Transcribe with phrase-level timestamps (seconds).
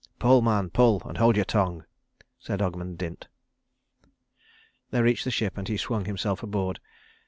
[0.17, 1.85] "Pull, man, pull, and hold your tongue,"
[2.39, 3.27] said Ogmund Dint.
[4.89, 6.79] They reached the ship and he swung himself aboard.